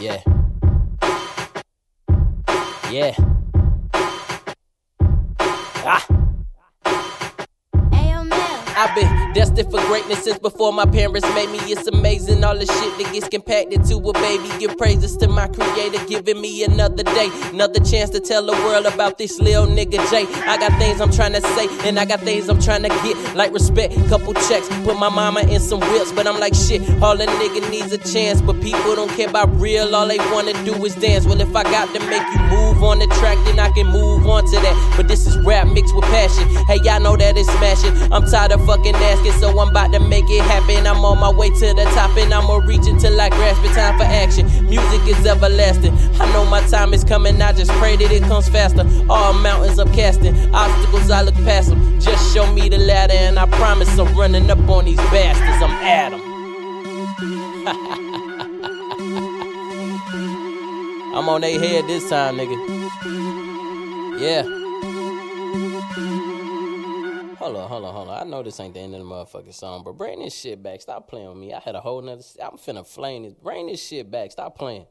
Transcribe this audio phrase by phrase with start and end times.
[0.00, 0.22] Yeah.
[2.88, 3.14] Yeah.
[5.84, 6.17] Ah.
[8.78, 11.58] I've been destined for greatness since before my parents made me.
[11.66, 14.48] It's amazing all the shit that gets compacted to a baby.
[14.60, 18.86] Give praises to my creator, giving me another day, another chance to tell the world
[18.86, 20.26] about this little nigga Jay.
[20.46, 23.34] I got things I'm trying to say, and I got things I'm trying to get,
[23.34, 26.12] like respect, couple checks, put my mama in some whips.
[26.12, 29.50] But I'm like shit, all a nigga needs a chance, but people don't care about
[29.58, 29.92] real.
[29.96, 31.26] All they wanna do is dance.
[31.26, 34.24] Well, if I got to make you move on the track, then I can move
[34.28, 34.94] on to that.
[34.96, 36.46] But this is rap mixed with passion.
[36.66, 38.12] Hey, y'all know that it's smashing.
[38.12, 40.86] I'm tired of fucking asking, so I'm about to make it happen.
[40.86, 43.72] I'm on my way to the top, and I'ma reach until I grasp it.
[43.72, 44.44] Time for action.
[44.68, 45.94] Music is everlasting.
[46.20, 47.40] I know my time is coming.
[47.40, 48.84] I just pray that it comes faster.
[49.08, 51.98] All mountains I'm casting, obstacles I look past them.
[51.98, 55.62] Just show me the ladder, and I promise I'm running up on these bastards.
[55.62, 56.20] I'm at 'em.
[61.16, 62.54] I'm on their head this time, nigga.
[64.20, 64.42] Yeah.
[67.48, 68.26] Hold on, hold on, hold on.
[68.26, 70.82] I know this ain't the end of the motherfucking song, but bring this shit back.
[70.82, 71.54] Stop playing with me.
[71.54, 72.22] I had a whole nother.
[72.42, 73.32] I'm finna flame this.
[73.32, 74.32] Bring this shit back.
[74.32, 74.84] Stop playing.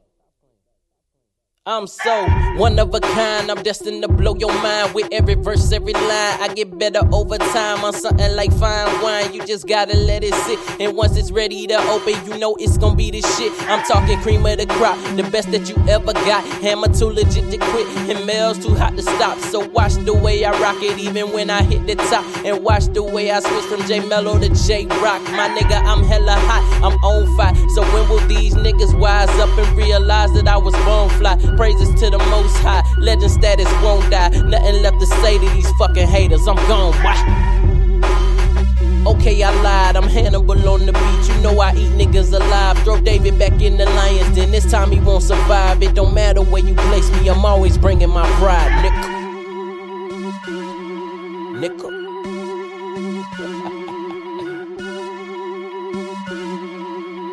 [1.70, 3.50] I'm so one of a kind.
[3.50, 6.40] I'm destined to blow your mind with every verse, every line.
[6.40, 9.34] I get better over time on something like fine wine.
[9.34, 10.58] You just gotta let it sit.
[10.80, 13.52] And once it's ready to open, you know it's gonna be the shit.
[13.68, 16.42] I'm talking cream of the crop, the best that you ever got.
[16.62, 19.38] Hammer too legit to quit, and Mel's too hot to stop.
[19.38, 22.24] So watch the way I rock it, even when I hit the top.
[22.46, 25.20] And watch the way I switch from J Mellow to J Rock.
[25.32, 27.54] My nigga, I'm hella hot, I'm on fire.
[27.74, 28.37] So when will these
[29.28, 31.36] wise up and realize that I was born fly?
[31.56, 32.82] Praises to the most high.
[32.98, 34.28] Legend status won't die.
[34.28, 36.46] Nothing left to say to these fucking haters.
[36.46, 36.94] I'm gone.
[37.02, 37.16] Why?
[39.06, 39.96] Okay, I lied.
[39.96, 41.28] I'm Hannibal on the beach.
[41.28, 42.78] You know I eat niggas alive.
[42.84, 44.34] Throw David back in the lions.
[44.34, 45.82] Then this time he won't survive.
[45.82, 47.28] It don't matter where you place me.
[47.28, 48.82] I'm always bringing my pride.
[51.60, 51.90] Nickel.
[51.90, 51.98] Nickel.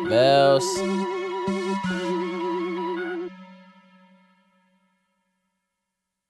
[0.08, 1.15] Bells.
[1.48, 1.95] Oh,